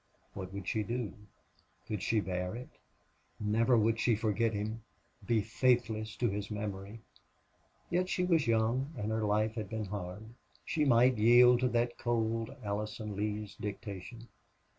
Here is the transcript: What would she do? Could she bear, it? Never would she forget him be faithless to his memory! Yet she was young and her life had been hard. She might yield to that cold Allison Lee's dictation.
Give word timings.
What 0.33 0.51
would 0.51 0.67
she 0.67 0.81
do? 0.81 1.13
Could 1.85 2.01
she 2.01 2.21
bear, 2.21 2.55
it? 2.55 2.69
Never 3.39 3.77
would 3.77 3.99
she 3.99 4.15
forget 4.15 4.51
him 4.51 4.81
be 5.23 5.41
faithless 5.43 6.15
to 6.15 6.27
his 6.27 6.49
memory! 6.49 7.01
Yet 7.91 8.09
she 8.09 8.23
was 8.25 8.47
young 8.47 8.95
and 8.97 9.11
her 9.11 9.23
life 9.23 9.53
had 9.53 9.69
been 9.69 9.85
hard. 9.85 10.33
She 10.65 10.85
might 10.85 11.19
yield 11.19 11.59
to 11.59 11.67
that 11.69 11.99
cold 11.99 12.49
Allison 12.63 13.15
Lee's 13.15 13.53
dictation. 13.55 14.27